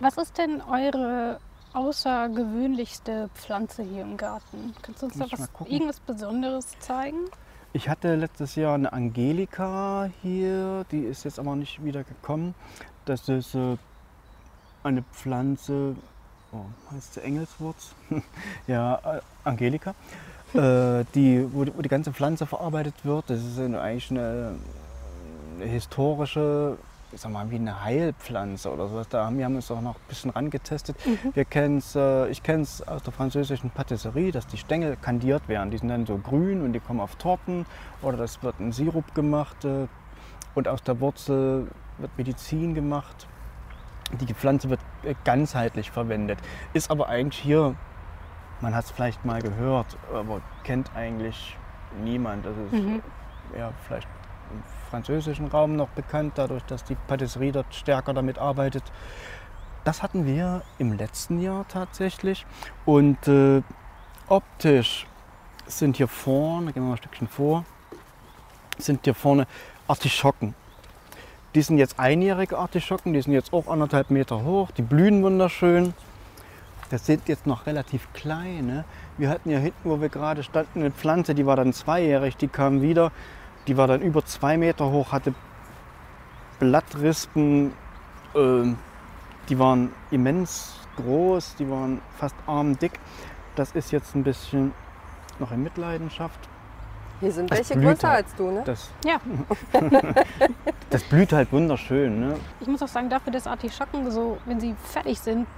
[0.00, 1.38] Was ist denn eure
[1.74, 4.74] außergewöhnlichste Pflanze hier im Garten?
[4.80, 7.18] Kannst du uns da Muss was, irgendwas Besonderes zeigen?
[7.74, 12.54] Ich hatte letztes Jahr eine Angelika hier, die ist jetzt aber nicht wieder gekommen.
[13.04, 13.76] Das ist äh,
[14.82, 15.96] eine Pflanze,
[16.52, 17.94] oh, heißt sie Engelswurz?
[18.66, 19.94] ja, äh, Angelika,
[20.54, 23.28] äh, die, wo, die- wo die ganze Pflanze verarbeitet wird.
[23.28, 24.54] Das ist eine, eigentlich eine,
[25.60, 26.76] eine historische,
[27.12, 29.08] ich sag mal, wie eine Heilpflanze oder sowas.
[29.08, 30.96] Da haben wir haben uns auch noch ein bisschen rangetestet.
[31.34, 35.70] Wir kennen's, äh, ich kenne es aus der französischen Patisserie, dass die Stängel kandiert werden.
[35.70, 37.66] Die sind dann so grün und die kommen auf Torten
[38.02, 39.86] oder das wird in Sirup gemacht äh,
[40.54, 41.66] und aus der Wurzel
[41.98, 43.26] wird Medizin gemacht.
[44.20, 46.38] Die Pflanze wird äh, ganzheitlich verwendet,
[46.74, 47.74] ist aber eigentlich hier,
[48.64, 51.54] man hat es vielleicht mal gehört, aber kennt eigentlich
[52.02, 52.46] niemand.
[52.46, 53.02] Das ist Mhm.
[53.54, 54.08] eher vielleicht
[54.50, 58.82] im französischen Raum noch bekannt, dadurch, dass die Patisserie dort stärker damit arbeitet.
[59.84, 62.46] Das hatten wir im letzten Jahr tatsächlich.
[62.86, 63.60] Und äh,
[64.28, 65.06] optisch
[65.66, 67.66] sind hier vorne, gehen wir mal ein Stückchen vor,
[68.78, 69.46] sind hier vorne
[69.86, 70.54] Artischocken.
[71.54, 75.92] Die sind jetzt einjährige Artischocken, die sind jetzt auch anderthalb Meter hoch, die blühen wunderschön.
[76.94, 78.84] Das sind jetzt noch relativ kleine.
[79.18, 82.46] Wir hatten ja hinten, wo wir gerade standen, eine Pflanze, die war dann zweijährig, die
[82.46, 83.10] kam wieder.
[83.66, 85.34] Die war dann über zwei Meter hoch, hatte
[86.60, 87.72] Blattrispen,
[88.36, 88.78] ähm,
[89.48, 92.92] die waren immens groß, die waren fast armdick.
[93.56, 94.72] Das ist jetzt ein bisschen
[95.40, 96.38] noch in Mitleidenschaft.
[97.18, 98.26] Hier sind Das welche größer halt.
[98.26, 98.62] als du, ne?
[98.64, 99.18] Das, Ja,
[100.90, 102.20] das blüht halt wunderschön.
[102.20, 102.36] Ne?
[102.60, 105.48] ich muss auch sagen, dafür, dass Artischocken so, wenn sie fertig sind,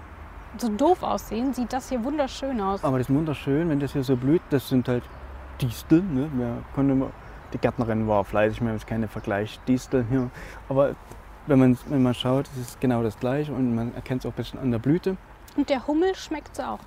[0.60, 2.84] so doof aussehen, sieht das hier wunderschön aus.
[2.84, 4.42] Aber das ist wunderschön, wenn das hier so blüht.
[4.50, 5.02] Das sind halt
[5.60, 6.14] Disteln.
[6.14, 6.30] Ne?
[6.34, 7.10] Wir immer,
[7.52, 10.30] die Gärtnerin war fleißig, wir haben jetzt keine Vergleichsdisteln hier.
[10.68, 10.94] Aber
[11.46, 14.32] wenn man, wenn man schaut, es ist genau das gleiche und man erkennt es auch
[14.32, 15.16] ein bisschen an der Blüte.
[15.56, 16.80] Und der Hummel schmeckt auch.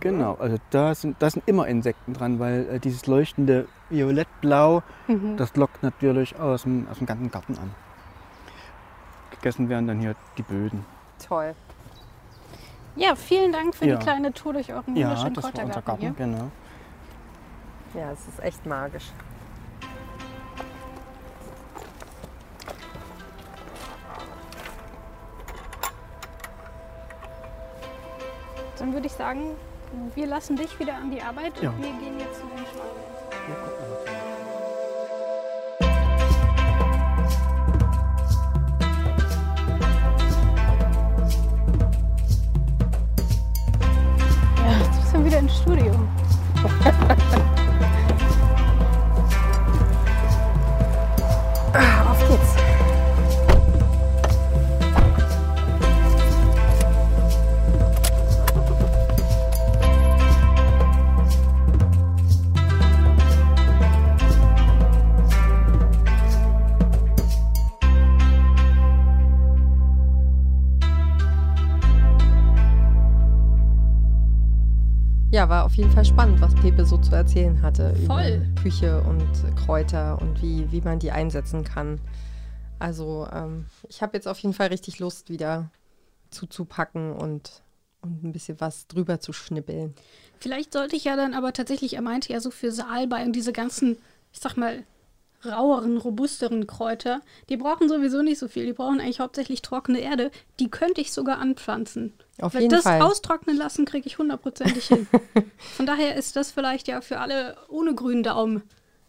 [0.00, 5.36] Genau, also da sind, da sind immer Insekten dran, weil äh, dieses leuchtende Violettblau, Mhm.
[5.36, 7.74] das lockt natürlich aus dem, aus dem ganzen Garten an.
[9.32, 10.86] Gegessen werden dann hier die Böden.
[11.26, 11.54] Toll.
[12.96, 13.96] Ja, vielen Dank für Ja.
[13.96, 16.10] die kleine Tour durch euren Ja, wunderschönen das war unser Kräutergarten hier.
[16.12, 16.50] Garten, genau.
[17.94, 19.10] Ja, es ist echt magisch.
[28.78, 29.52] Dann würde ich sagen,
[30.14, 31.70] wir lassen dich wieder an die Arbeit Ja.
[31.70, 34.15] und wir gehen jetzt zu den Schwalben.
[75.76, 78.40] Jeden Fall spannend, was Pepe so zu erzählen hatte Voll.
[78.42, 82.00] über Küche und Kräuter und wie, wie man die einsetzen kann.
[82.78, 85.70] Also ähm, ich habe jetzt auf jeden Fall richtig Lust, wieder
[86.30, 87.62] zuzupacken und,
[88.00, 89.94] und ein bisschen was drüber zu schnippeln.
[90.38, 93.52] Vielleicht sollte ich ja dann aber tatsächlich, er meinte ja so für Saalbei und diese
[93.52, 93.98] ganzen,
[94.32, 94.82] ich sag mal,
[95.48, 98.66] raueren, robusteren Kräuter, die brauchen sowieso nicht so viel.
[98.66, 100.30] Die brauchen eigentlich hauptsächlich trockene Erde.
[100.60, 102.12] Die könnte ich sogar anpflanzen.
[102.40, 103.02] Auf Weil jeden das Fall.
[103.02, 105.06] austrocknen lassen, kriege ich hundertprozentig hin.
[105.76, 108.62] Von daher ist das vielleicht ja für alle ohne grünen Daumen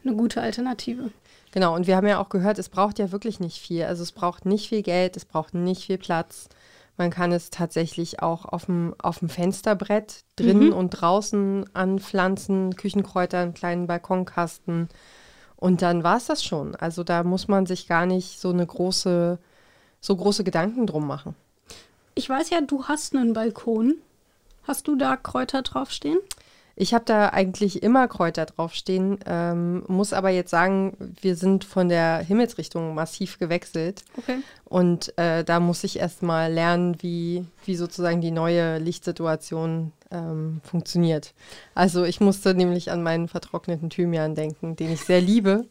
[0.03, 1.11] eine gute Alternative.
[1.51, 3.83] Genau, und wir haben ja auch gehört, es braucht ja wirklich nicht viel.
[3.83, 6.49] Also es braucht nicht viel Geld, es braucht nicht viel Platz.
[6.97, 13.39] Man kann es tatsächlich auch auf dem, auf dem Fensterbrett drinnen und draußen anpflanzen, Küchenkräuter,
[13.39, 14.89] einen kleinen Balkonkasten.
[15.57, 16.75] Und dann war es das schon.
[16.75, 19.39] Also da muss man sich gar nicht so eine große,
[19.99, 21.35] so große Gedanken drum machen.
[22.15, 23.95] Ich weiß ja, du hast einen Balkon.
[24.63, 26.19] Hast du da Kräuter draufstehen?
[26.79, 31.89] Ich habe da eigentlich immer Kräuter draufstehen, ähm, muss aber jetzt sagen, wir sind von
[31.89, 34.05] der Himmelsrichtung massiv gewechselt.
[34.15, 34.37] Okay.
[34.63, 40.61] Und äh, da muss ich erst mal lernen, wie, wie sozusagen die neue Lichtsituation ähm,
[40.63, 41.33] funktioniert.
[41.73, 45.65] Also ich musste nämlich an meinen vertrockneten Thymian denken, den ich sehr liebe.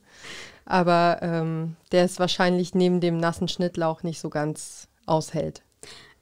[0.64, 5.62] Aber ähm, der es wahrscheinlich neben dem nassen Schnittlauch nicht so ganz aushält.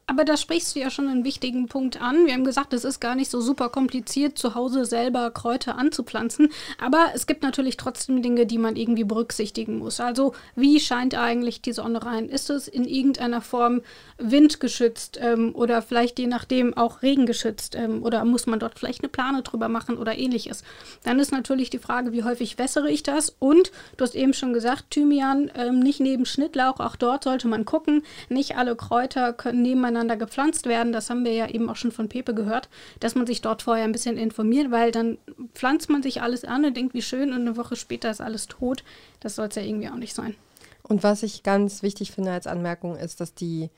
[0.06, 2.26] Aber da sprichst du ja schon einen wichtigen Punkt an.
[2.26, 6.50] Wir haben gesagt, es ist gar nicht so super kompliziert, zu Hause selber Kräuter anzupflanzen.
[6.78, 10.00] Aber es gibt natürlich trotzdem Dinge, die man irgendwie berücksichtigen muss.
[10.00, 12.28] Also, wie scheint eigentlich die Sonne rein?
[12.28, 13.80] Ist es in irgendeiner Form
[14.18, 17.74] windgeschützt ähm, oder vielleicht je nachdem auch regengeschützt?
[17.74, 20.64] Ähm, oder muss man dort vielleicht eine Plane drüber machen oder ähnliches?
[21.04, 23.34] Dann ist natürlich die Frage, wie häufig wässere ich das?
[23.38, 26.78] Und du hast eben schon gesagt, Thymian ähm, nicht neben Schnittlauch.
[26.80, 28.02] Auch dort sollte man gucken.
[28.28, 30.92] Nicht alle Kräuter können nebeneinander gepflanzt werden.
[30.92, 32.68] Das haben wir ja eben auch schon von Pepe gehört,
[33.00, 35.18] dass man sich dort vorher ein bisschen informiert, weil dann
[35.54, 38.46] pflanzt man sich alles an und denkt, wie schön, und eine Woche später ist alles
[38.46, 38.85] tot.
[39.20, 40.35] Das soll es ja irgendwie auch nicht sein.
[40.83, 43.70] Und was ich ganz wichtig finde als Anmerkung ist, dass die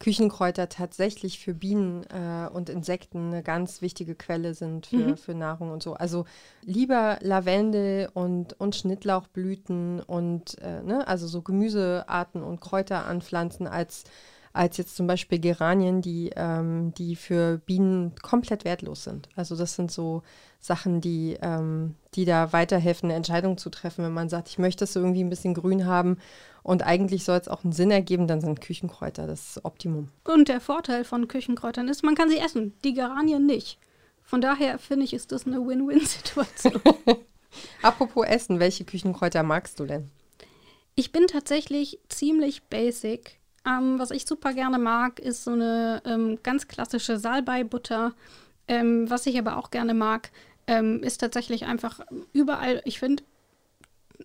[0.00, 5.70] Küchenkräuter tatsächlich für Bienen äh, und Insekten eine ganz wichtige Quelle sind für, für Nahrung
[5.70, 5.94] und so.
[5.94, 6.26] Also
[6.62, 14.04] lieber Lavendel und, und Schnittlauchblüten und äh, ne, also so Gemüsearten und Kräuter anpflanzen als
[14.54, 19.28] als jetzt zum Beispiel Geranien, die, ähm, die für Bienen komplett wertlos sind.
[19.36, 20.22] Also das sind so
[20.60, 24.04] Sachen, die, ähm, die da weiterhelfen, eine Entscheidung zu treffen.
[24.04, 26.18] Wenn man sagt, ich möchte es irgendwie ein bisschen grün haben
[26.62, 30.08] und eigentlich soll es auch einen Sinn ergeben, dann sind Küchenkräuter das Optimum.
[30.24, 33.78] Und der Vorteil von Küchenkräutern ist, man kann sie essen, die Geranien nicht.
[34.22, 36.80] Von daher finde ich, ist das eine Win-Win-Situation.
[37.82, 40.10] Apropos Essen, welche Küchenkräuter magst du denn?
[40.94, 43.38] Ich bin tatsächlich ziemlich basic.
[43.66, 48.12] Ähm, was ich super gerne mag, ist so eine ähm, ganz klassische Salbei-Butter.
[48.68, 50.30] Ähm, was ich aber auch gerne mag,
[50.66, 52.00] ähm, ist tatsächlich einfach
[52.32, 53.22] überall, ich finde,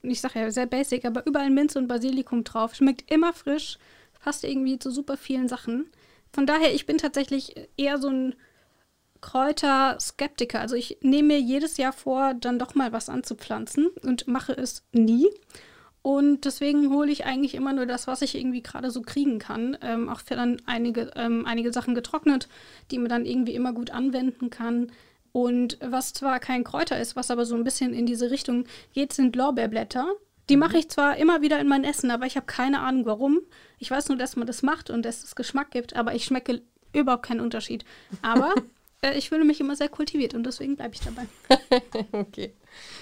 [0.01, 2.75] ich sage ja sehr basic, aber überall Minze und Basilikum drauf.
[2.75, 3.77] Schmeckt immer frisch,
[4.21, 5.89] passt irgendwie zu super vielen Sachen.
[6.31, 8.35] Von daher, ich bin tatsächlich eher so ein
[9.21, 10.59] Kräuter-Skeptiker.
[10.59, 14.83] Also ich nehme mir jedes Jahr vor, dann doch mal was anzupflanzen und mache es
[14.91, 15.27] nie.
[16.01, 19.77] Und deswegen hole ich eigentlich immer nur das, was ich irgendwie gerade so kriegen kann.
[19.81, 22.47] Ähm, auch für dann einige, ähm, einige Sachen getrocknet,
[22.89, 24.91] die man dann irgendwie immer gut anwenden kann.
[25.31, 29.13] Und was zwar kein Kräuter ist, was aber so ein bisschen in diese Richtung geht,
[29.13, 30.07] sind Lorbeerblätter.
[30.49, 33.41] Die mache ich zwar immer wieder in mein Essen, aber ich habe keine Ahnung warum.
[33.77, 36.61] Ich weiß nur, dass man das macht und dass es Geschmack gibt, aber ich schmecke
[36.91, 37.85] überhaupt keinen Unterschied.
[38.23, 38.55] Aber
[39.01, 41.27] äh, ich fühle mich immer sehr kultiviert und deswegen bleibe ich dabei.
[42.11, 42.53] okay.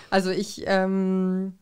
[0.09, 1.53] Also ich, ähm,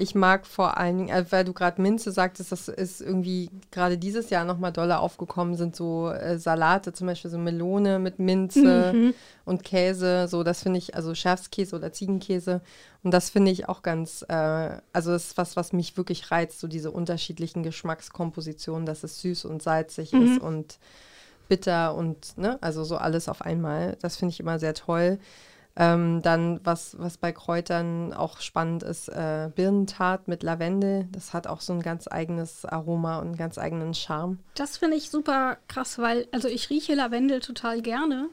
[0.00, 3.98] ich mag vor allen Dingen, äh, weil du gerade Minze sagtest, das ist irgendwie gerade
[3.98, 9.12] dieses Jahr nochmal doller aufgekommen, sind so äh, Salate, zum Beispiel so Melone mit Minze
[9.44, 10.26] und Käse.
[10.28, 12.62] So, das finde ich, also Schafskäse oder Ziegenkäse.
[13.02, 16.60] Und das finde ich auch ganz, äh, also das ist was, was mich wirklich reizt,
[16.60, 20.78] so diese unterschiedlichen Geschmackskompositionen, dass es süß und salzig ist und
[21.48, 23.98] bitter und, ne, also so alles auf einmal.
[24.00, 25.18] Das finde ich immer sehr toll.
[25.80, 31.08] Ähm, dann, was, was bei Kräutern auch spannend ist, äh, Birnentat mit Lavendel.
[31.10, 34.40] Das hat auch so ein ganz eigenes Aroma und einen ganz eigenen Charme.
[34.54, 38.28] Das finde ich super krass, weil, also ich rieche Lavendel total gerne.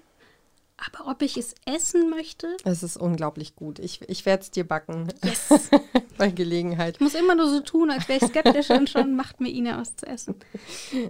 [0.77, 2.55] Aber ob ich es essen möchte?
[2.63, 3.79] Es ist unglaublich gut.
[3.79, 5.07] Ich, ich werde es dir backen.
[5.23, 5.71] Yes.
[6.19, 6.95] bei Gelegenheit.
[6.95, 9.79] Ich muss immer nur so tun, als wäre ich skeptisch und schon macht mir Ina
[9.79, 10.35] was zu essen.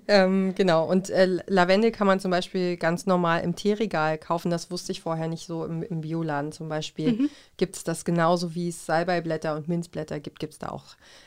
[0.08, 0.90] Ähm, genau.
[0.90, 4.50] Und äh, Lavendel kann man zum Beispiel ganz normal im Teeregal kaufen.
[4.50, 5.66] Das wusste ich vorher nicht so.
[5.66, 7.30] Im, im Bioladen zum Beispiel Mhm.
[7.58, 10.84] gibt es das genauso wie es Salbeiblätter und Minzblätter gibt, gibt es da auch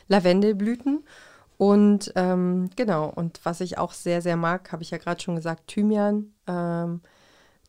[0.09, 1.05] Lavendelblüten.
[1.59, 5.37] Und ähm, genau, und was ich auch sehr, sehr mag, habe ich ja gerade schon
[5.37, 6.33] gesagt, Thymian.
[6.46, 7.00] Ähm,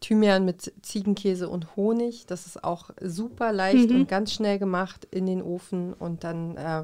[0.02, 2.26] Thymian mit Ziegenkäse und Honig.
[2.26, 3.96] Das ist auch super leicht Mhm.
[4.02, 6.84] und ganz schnell gemacht in den Ofen und dann äh,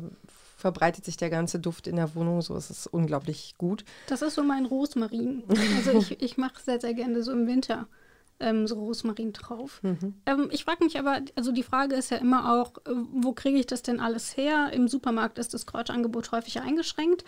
[0.57, 2.41] verbreitet sich der ganze Duft in der Wohnung.
[2.41, 3.83] So ist es unglaublich gut.
[4.07, 5.43] Das ist so mein Rosmarin.
[5.77, 7.87] Also ich, ich mache sehr, sehr gerne so im Winter
[8.39, 9.79] ähm, so Rosmarin drauf.
[9.83, 10.13] Mhm.
[10.25, 13.57] Ähm, ich frage mich aber, also die Frage ist ja immer auch, äh, wo kriege
[13.57, 14.71] ich das denn alles her?
[14.73, 17.23] Im Supermarkt ist das Kräuterangebot häufig eingeschränkt.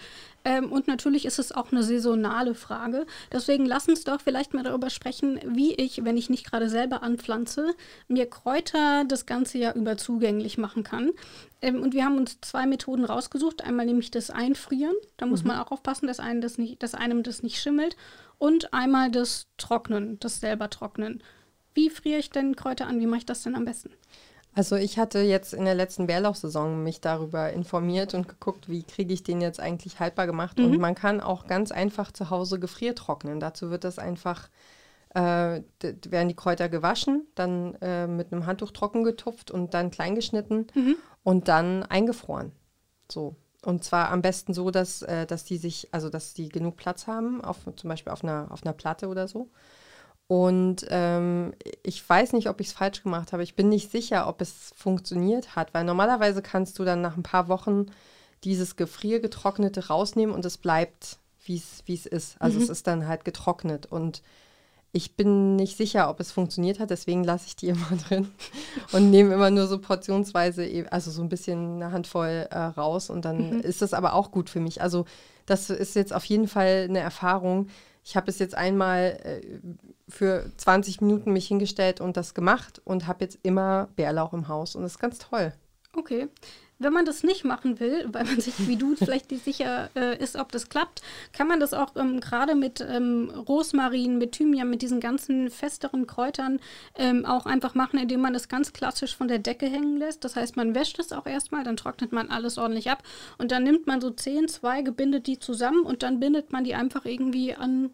[0.45, 3.05] Ähm, und natürlich ist es auch eine saisonale Frage.
[3.31, 7.03] Deswegen lass uns doch vielleicht mal darüber sprechen, wie ich, wenn ich nicht gerade selber
[7.03, 7.73] anpflanze,
[8.07, 11.11] mir Kräuter das ganze Jahr über zugänglich machen kann.
[11.61, 13.63] Ähm, und wir haben uns zwei Methoden rausgesucht.
[13.63, 14.95] Einmal nämlich das Einfrieren.
[15.17, 15.49] Da muss Mhm.
[15.49, 17.97] man auch aufpassen, dass, einem das, nicht, dass einem das nicht schimmelt.
[18.39, 21.21] Und einmal das Trocknen, das selber Trocknen.
[21.73, 22.99] Wie friere ich denn Kräuter an?
[22.99, 23.91] Wie mache ich das denn am besten?
[24.55, 29.13] Also ich hatte jetzt in der letzten Bärlauchsaison mich darüber informiert und geguckt, wie kriege
[29.13, 30.59] ich den jetzt eigentlich haltbar gemacht.
[30.59, 33.39] Und man kann auch ganz einfach zu Hause gefriertrocknen.
[33.39, 34.49] Dazu wird das einfach,
[35.13, 40.15] äh, werden die Kräuter gewaschen, dann äh, mit einem Handtuch trocken getupft und dann klein
[40.15, 40.67] geschnitten
[41.23, 42.51] und dann eingefroren.
[43.11, 43.35] So.
[43.65, 47.07] Und zwar am besten so, dass, äh, dass die sich, also dass die genug Platz
[47.07, 49.49] haben, auf, zum Beispiel auf einer, auf einer Platte oder so.
[50.27, 53.41] Und ähm, ich weiß nicht, ob ich es falsch gemacht habe.
[53.43, 57.23] Ich bin nicht sicher, ob es funktioniert hat, weil normalerweise kannst du dann nach ein
[57.23, 57.87] paar Wochen
[58.43, 62.39] dieses Gefriergetrocknete rausnehmen und es bleibt, wie es ist.
[62.39, 63.87] Also es ist dann halt getrocknet.
[63.87, 64.21] Und
[64.91, 68.29] ich bin nicht sicher, ob es funktioniert hat, deswegen lasse ich die immer drin
[68.91, 73.09] und nehme immer nur so portionsweise, e- also so ein bisschen eine Handvoll äh, raus
[73.09, 74.81] und dann ist das aber auch gut für mich.
[74.81, 75.05] Also
[75.45, 77.67] das ist jetzt auf jeden Fall eine Erfahrung.
[78.03, 79.41] Ich habe es jetzt einmal äh,
[80.07, 84.75] für 20 Minuten mich hingestellt und das gemacht und habe jetzt immer Bärlauch im Haus
[84.75, 85.53] und das ist ganz toll.
[85.95, 86.27] Okay.
[86.79, 90.17] Wenn man das nicht machen will, weil man sich wie du vielleicht nicht sicher äh,
[90.17, 91.01] ist, ob das klappt,
[91.33, 96.07] kann man das auch ähm, gerade mit ähm, Rosmarin, mit Thymian, mit diesen ganzen festeren
[96.07, 96.59] Kräutern
[96.95, 100.23] ähm, auch einfach machen, indem man das ganz klassisch von der Decke hängen lässt.
[100.23, 103.03] Das heißt, man wäscht es auch erstmal, dann trocknet man alles ordentlich ab
[103.37, 106.75] und dann nimmt man so zehn Zweige, bindet die zusammen und dann bindet man die
[106.75, 107.91] einfach irgendwie an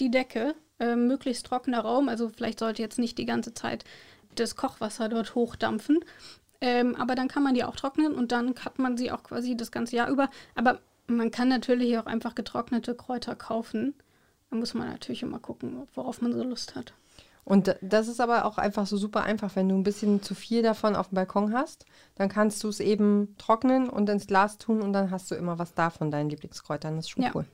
[0.00, 2.08] die Decke, äh, möglichst trockener Raum.
[2.08, 3.84] Also vielleicht sollte jetzt nicht die ganze Zeit
[4.34, 6.00] das Kochwasser dort hochdampfen.
[6.60, 9.56] Ähm, aber dann kann man die auch trocknen und dann hat man sie auch quasi
[9.56, 10.28] das ganze Jahr über.
[10.54, 13.94] Aber man kann natürlich auch einfach getrocknete Kräuter kaufen.
[14.50, 16.92] Da muss man natürlich immer gucken, worauf man so Lust hat.
[17.44, 20.34] Und da- das ist aber auch einfach so super einfach, wenn du ein bisschen zu
[20.34, 24.58] viel davon auf dem Balkon hast, dann kannst du es eben trocknen und ins Glas
[24.58, 26.96] tun und dann hast du immer was da von deinen Lieblingskräutern.
[26.96, 27.30] Das ist schon Ja.
[27.34, 27.46] cool.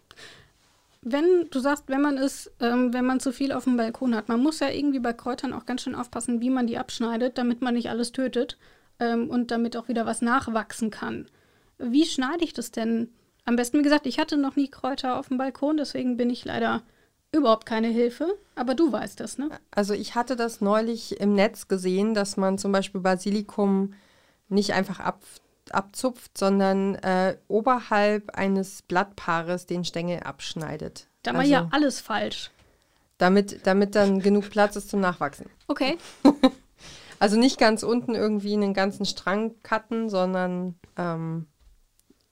[1.03, 4.29] Wenn du sagst, wenn man es, ähm, wenn man zu viel auf dem Balkon hat,
[4.29, 7.61] man muss ja irgendwie bei Kräutern auch ganz schön aufpassen, wie man die abschneidet, damit
[7.61, 8.57] man nicht alles tötet
[9.01, 11.27] ähm, und damit auch wieder was nachwachsen kann.
[11.79, 13.09] Wie schneide ich das denn?
[13.45, 16.45] Am besten, wie gesagt, ich hatte noch nie Kräuter auf dem Balkon, deswegen bin ich
[16.45, 16.83] leider
[17.33, 18.39] überhaupt keine Hilfe.
[18.55, 19.51] Aber du weißt das, ne?
[19.71, 23.95] Also ich hatte das neulich im Netz gesehen, dass man zum Beispiel Basilikum
[24.49, 25.23] nicht einfach ab,
[25.71, 31.09] abzupft, sondern äh, oberhalb eines Blattpaares den Stängel abschneidet.
[31.23, 32.51] Da war also, ja alles falsch.
[33.19, 35.47] damit, damit dann genug Platz ist zum Nachwachsen.
[35.67, 35.99] Okay.
[37.19, 41.47] Also nicht ganz unten irgendwie einen ganzen Strang cutten, sondern ähm,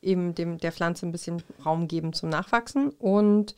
[0.03, 2.90] eben dem, der Pflanze ein bisschen Raum geben zum Nachwachsen.
[2.90, 3.55] Und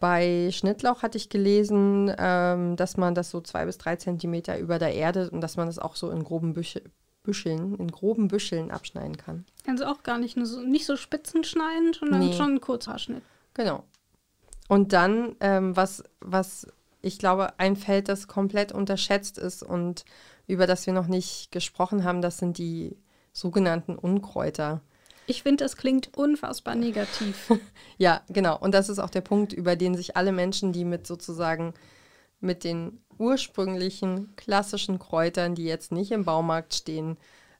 [0.00, 4.78] bei Schnittlauch hatte ich gelesen, ähm, dass man das so zwei bis drei Zentimeter über
[4.78, 6.82] der Erde und dass man das auch so in groben Büsche,
[7.22, 9.44] Büscheln, in groben Büscheln abschneiden kann.
[9.66, 12.32] Also auch gar nicht, nur so, nicht so spitzen schneiden, sondern Nee.
[12.34, 13.22] schon ein Kurzhaarschnitt.
[13.54, 13.84] Genau.
[14.68, 16.66] Und dann, ähm, was, was
[17.04, 20.04] ich glaube, ein Feld, das komplett unterschätzt ist und
[20.46, 22.96] über das wir noch nicht gesprochen haben, das sind die
[23.32, 24.80] sogenannten Unkräuter.
[25.26, 27.52] Ich finde, das klingt unfassbar negativ.
[27.96, 28.58] Ja, genau.
[28.58, 31.74] Und das ist auch der Punkt, über den sich alle Menschen, die mit sozusagen
[32.40, 37.16] mit den ursprünglichen klassischen Kräutern, die jetzt nicht im Baumarkt stehen,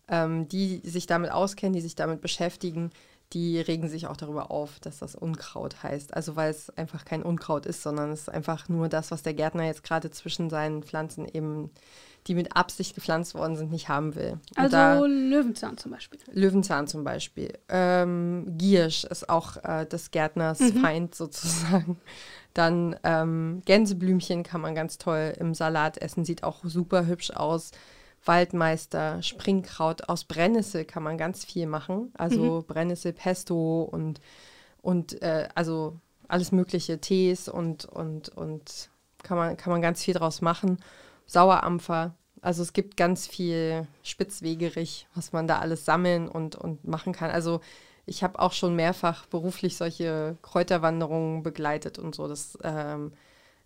[0.08, 2.90] ähm, die sich damit auskennen, die sich damit beschäftigen,
[3.34, 6.14] die regen sich auch darüber auf, dass das Unkraut heißt.
[6.14, 9.34] Also weil es einfach kein Unkraut ist, sondern es ist einfach nur das, was der
[9.34, 11.70] Gärtner jetzt gerade zwischen seinen Pflanzen eben,
[12.26, 14.38] die mit Absicht gepflanzt worden sind, nicht haben will.
[14.56, 16.18] Und Also da- Löwenzahn zum Beispiel.
[16.32, 17.52] Löwenzahn zum Beispiel.
[17.68, 21.98] Ähm, Giersch ist auch äh, des Gärtners Feind sozusagen.
[22.54, 27.72] Dann ähm, Gänseblümchen kann man ganz toll im Salat essen, sieht auch super hübsch aus.
[28.24, 32.12] Waldmeister, Springkraut aus Brennnessel kann man ganz viel machen.
[32.16, 34.20] Also Brennnessel-Pesto und,
[34.82, 38.88] und äh, also alles mögliche Tees und, und, und
[39.22, 40.78] kann, man, kann man ganz viel draus machen.
[41.26, 42.14] Sauerampfer.
[42.40, 47.30] Also es gibt ganz viel Spitzwegerich, was man da alles sammeln und, und machen kann.
[47.30, 47.60] Also
[48.06, 52.28] ich habe auch schon mehrfach beruflich solche Kräuterwanderungen begleitet und so.
[52.28, 53.12] Das ähm,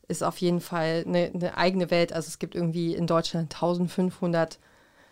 [0.09, 2.13] ist auf jeden Fall eine, eine eigene Welt.
[2.13, 4.59] Also es gibt irgendwie in Deutschland 1500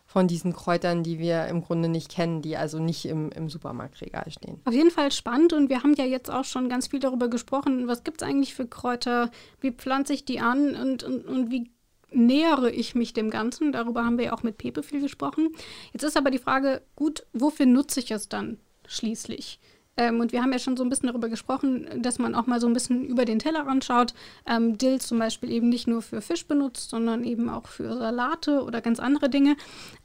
[0.06, 4.30] von diesen Kräutern, die wir im Grunde nicht kennen, die also nicht im, im Supermarktregal
[4.30, 4.60] stehen.
[4.64, 7.88] Auf jeden Fall spannend und wir haben ja jetzt auch schon ganz viel darüber gesprochen,
[7.88, 9.30] was gibt es eigentlich für Kräuter,
[9.60, 11.70] wie pflanze ich die an und, und, und wie
[12.12, 13.72] nähere ich mich dem Ganzen.
[13.72, 15.50] Darüber haben wir ja auch mit Pepe viel gesprochen.
[15.92, 19.58] Jetzt ist aber die Frage, gut, wofür nutze ich es dann schließlich?
[19.96, 22.60] Ähm, und wir haben ja schon so ein bisschen darüber gesprochen, dass man auch mal
[22.60, 24.14] so ein bisschen über den Tellerrand schaut.
[24.46, 28.62] Ähm, Dill zum Beispiel eben nicht nur für Fisch benutzt, sondern eben auch für Salate
[28.62, 29.56] oder ganz andere Dinge.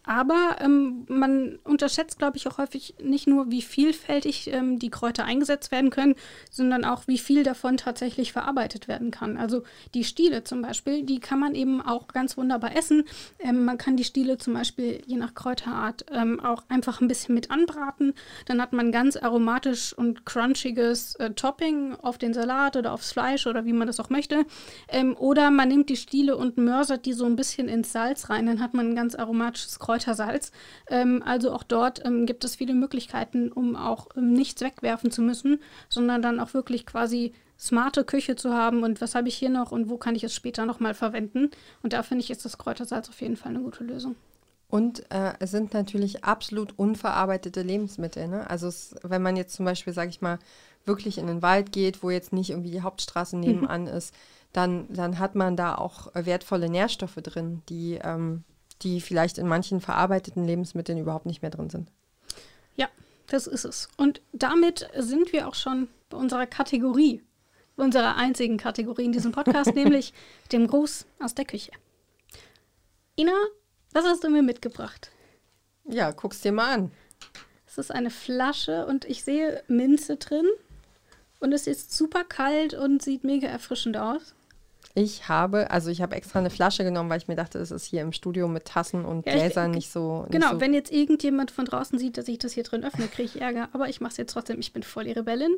[0.03, 5.25] Aber ähm, man unterschätzt, glaube ich, auch häufig nicht nur, wie vielfältig ähm, die Kräuter
[5.25, 6.15] eingesetzt werden können,
[6.49, 9.37] sondern auch, wie viel davon tatsächlich verarbeitet werden kann.
[9.37, 13.03] Also die Stiele zum Beispiel, die kann man eben auch ganz wunderbar essen.
[13.39, 17.35] Ähm, man kann die Stiele zum Beispiel je nach Kräuterart ähm, auch einfach ein bisschen
[17.35, 18.13] mit anbraten.
[18.45, 23.47] Dann hat man ganz aromatisch und crunchiges äh, Topping auf den Salat oder aufs Fleisch
[23.47, 24.45] oder wie man das auch möchte.
[24.87, 28.45] Ähm, oder man nimmt die Stiele und mörsert die so ein bisschen ins Salz rein.
[28.45, 30.51] Dann hat man ein ganz aromatisches Kräuter Kräutersalz.
[30.87, 35.21] Ähm, also auch dort ähm, gibt es viele Möglichkeiten, um auch ähm, nichts wegwerfen zu
[35.21, 39.49] müssen, sondern dann auch wirklich quasi smarte Küche zu haben und was habe ich hier
[39.49, 41.51] noch und wo kann ich es später nochmal verwenden.
[41.83, 44.15] Und da finde ich, ist das Kräutersalz auf jeden Fall eine gute Lösung.
[44.71, 48.27] Und äh, es sind natürlich absolut unverarbeitete Lebensmittel.
[48.27, 48.49] Ne?
[48.49, 50.39] Also es, wenn man jetzt zum Beispiel, sage ich mal,
[50.85, 53.41] wirklich in den Wald geht, wo jetzt nicht irgendwie die Hauptstraße mhm.
[53.41, 53.89] nebenan mhm.
[53.89, 54.15] ist,
[54.53, 58.43] dann, dann hat man da auch wertvolle Nährstoffe drin, die ähm,
[58.83, 61.91] die vielleicht in manchen verarbeiteten Lebensmitteln überhaupt nicht mehr drin sind.
[62.75, 62.87] Ja,
[63.27, 63.89] das ist es.
[63.97, 67.21] Und damit sind wir auch schon bei unserer Kategorie,
[67.75, 70.13] unserer einzigen Kategorie in diesem Podcast, nämlich
[70.51, 71.71] dem Gruß aus der Küche.
[73.17, 73.33] Ina,
[73.93, 75.11] was hast du mir mitgebracht?
[75.85, 76.91] Ja, guck's dir mal an.
[77.67, 80.45] Es ist eine Flasche und ich sehe Minze drin.
[81.39, 84.35] Und es ist super kalt und sieht mega erfrischend aus.
[84.93, 87.85] Ich habe, also ich habe extra eine Flasche genommen, weil ich mir dachte, das ist
[87.85, 90.27] hier im Studio mit Tassen und ja, Gläsern nicht so.
[90.29, 93.29] Genau, so wenn jetzt irgendjemand von draußen sieht, dass ich das hier drin öffne, kriege
[93.33, 93.69] ich Ärger.
[93.73, 94.59] Aber ich mache es jetzt trotzdem.
[94.59, 95.55] Ich bin voll die Rebellin.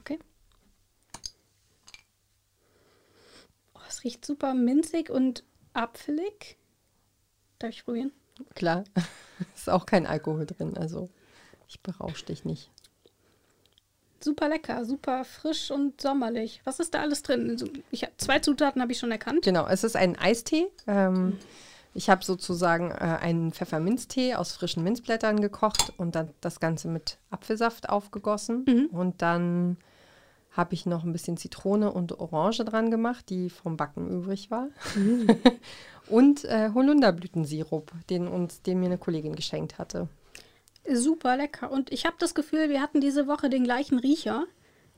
[0.00, 0.18] Okay.
[3.74, 6.58] Oh, es riecht super minzig und apfelig.
[7.58, 8.12] Darf ich probieren?
[8.54, 8.84] Klar.
[9.54, 11.08] ist auch kein Alkohol drin, also
[11.68, 12.70] ich berausche dich nicht.
[14.20, 16.60] Super lecker, super frisch und sommerlich.
[16.64, 17.50] Was ist da alles drin?
[17.50, 19.44] Also ich, zwei Zutaten habe ich schon erkannt.
[19.44, 20.66] Genau, es ist ein Eistee.
[20.86, 21.38] Ähm,
[21.94, 27.18] ich habe sozusagen äh, einen Pfefferminztee aus frischen Minzblättern gekocht und dann das Ganze mit
[27.30, 28.64] Apfelsaft aufgegossen.
[28.66, 28.86] Mhm.
[28.86, 29.76] Und dann
[30.56, 34.68] habe ich noch ein bisschen Zitrone und Orange dran gemacht, die vom Backen übrig war.
[34.94, 35.28] Mhm.
[36.08, 40.08] und äh, Holunderblütensirup, den, uns, den mir eine Kollegin geschenkt hatte
[40.92, 41.70] super lecker.
[41.70, 44.46] Und ich habe das Gefühl, wir hatten diese Woche den gleichen Riecher.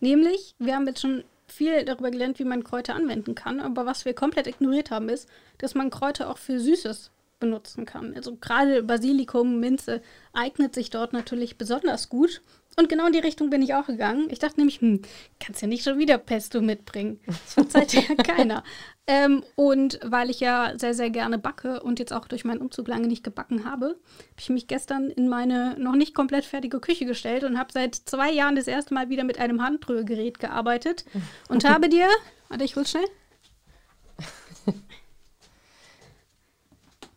[0.00, 3.60] Nämlich, wir haben jetzt schon viel darüber gelernt, wie man Kräuter anwenden kann.
[3.60, 8.14] Aber was wir komplett ignoriert haben, ist, dass man Kräuter auch für Süßes benutzen kann.
[8.14, 12.42] Also gerade Basilikum, Minze eignet sich dort natürlich besonders gut.
[12.78, 14.28] Und genau in die Richtung bin ich auch gegangen.
[14.30, 15.02] Ich dachte nämlich, hm,
[15.40, 17.18] kannst ja nicht schon wieder Pesto mitbringen.
[17.26, 18.62] Das verzeiht ja keiner.
[19.08, 22.86] Ähm, und weil ich ja sehr, sehr gerne backe und jetzt auch durch meinen Umzug
[22.86, 23.98] lange nicht gebacken habe, habe
[24.38, 28.30] ich mich gestern in meine noch nicht komplett fertige Küche gestellt und habe seit zwei
[28.30, 31.04] Jahren das erste Mal wieder mit einem Handrührgerät gearbeitet
[31.48, 32.06] und habe dir,
[32.48, 33.06] warte, ich hol's schnell.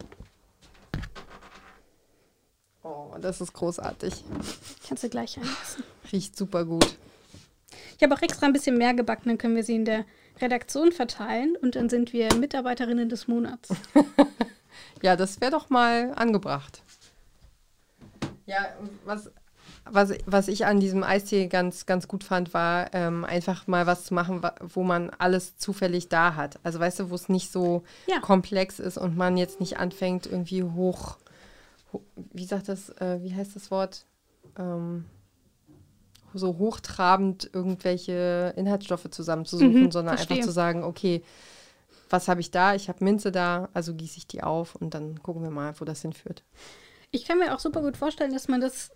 [2.82, 4.22] Oh, das ist großartig.
[4.86, 5.84] Kannst du gleich einlassen.
[6.12, 6.98] Riecht super gut.
[7.96, 10.04] Ich habe auch extra ein bisschen mehr gebacken, dann können wir sie in der
[10.38, 13.70] Redaktion verteilen und dann sind wir Mitarbeiterinnen des Monats.
[15.02, 16.82] ja, das wäre doch mal angebracht.
[18.44, 18.66] Ja,
[19.06, 19.30] was
[19.84, 24.04] was, was ich an diesem Eistee ganz, ganz gut fand, war ähm, einfach mal was
[24.04, 26.58] zu machen, wo man alles zufällig da hat.
[26.62, 28.20] Also weißt du, wo es nicht so ja.
[28.20, 31.16] komplex ist und man jetzt nicht anfängt, irgendwie hoch,
[31.92, 34.04] ho wie sagt das, äh, wie heißt das Wort?
[34.58, 35.06] Ähm,
[36.32, 40.36] so hochtrabend irgendwelche Inhaltsstoffe zusammenzusuchen, mhm, sondern verstehe.
[40.36, 41.22] einfach zu sagen, okay,
[42.08, 42.74] was habe ich da?
[42.74, 45.84] Ich habe Minze da, also gieße ich die auf und dann gucken wir mal, wo
[45.84, 46.44] das hinführt.
[47.10, 48.92] Ich kann mir auch super gut vorstellen, dass man das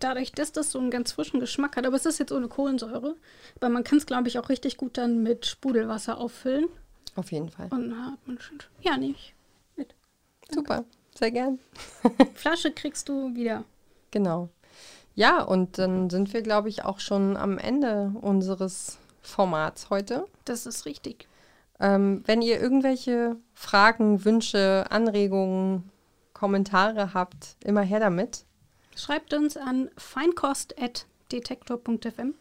[0.00, 3.16] dadurch, dass das so einen ganz frischen Geschmack hat, aber es ist jetzt ohne Kohlensäure,
[3.60, 6.68] weil man kann es, glaube ich, auch richtig gut dann mit Sprudelwasser auffüllen.
[7.16, 7.68] Auf jeden Fall.
[7.70, 9.34] Und dann hat man schon, ja, nehme ich
[9.76, 9.94] mit.
[10.50, 10.84] Super,
[11.18, 11.58] sehr gern.
[12.34, 13.64] Flasche kriegst du wieder.
[14.10, 14.48] Genau.
[15.14, 20.26] Ja, und dann sind wir, glaube ich, auch schon am Ende unseres Formats heute.
[20.44, 21.28] Das ist richtig.
[21.78, 25.90] Ähm, wenn ihr irgendwelche Fragen, Wünsche, Anregungen,
[26.32, 28.44] Kommentare habt, immer her damit.
[29.00, 32.34] Schreibt uns an feinkost.detektor.fm.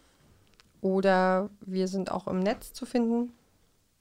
[0.82, 3.32] Oder wir sind auch im Netz zu finden.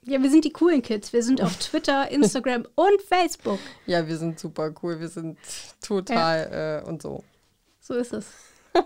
[0.04, 1.12] Ja, wir sind die coolen Kids.
[1.12, 3.60] Wir sind auf Twitter, Instagram und Facebook.
[3.86, 4.98] Ja, wir sind super cool.
[4.98, 5.38] Wir sind
[5.80, 6.78] total ja.
[6.78, 7.22] äh, und so.
[7.80, 8.26] So ist es.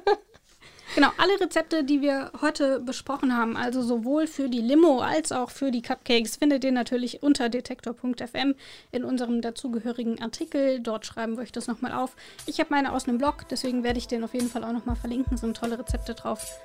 [0.95, 5.51] genau, alle Rezepte, die wir heute besprochen haben, also sowohl für die Limo als auch
[5.51, 8.55] für die Cupcakes, findet ihr natürlich unter detektor.fm
[8.91, 10.81] in unserem dazugehörigen Artikel.
[10.81, 12.17] Dort schreiben wir euch das nochmal auf.
[12.47, 14.97] Ich habe meine aus einem Blog, deswegen werde ich den auf jeden Fall auch nochmal
[14.97, 15.35] verlinken.
[15.35, 16.59] Es sind tolle Rezepte drauf.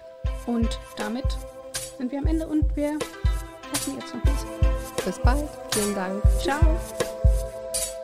[0.46, 1.26] Und damit
[1.98, 2.98] sind wir am Ende und wir
[3.72, 5.06] hoffen jetzt noch was.
[5.06, 5.48] Bis bald.
[5.72, 6.24] Vielen Dank.
[6.42, 6.60] Ciao.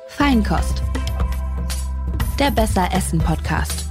[0.07, 0.81] Feinkost.
[2.39, 3.82] Der Besser Essen Podcast.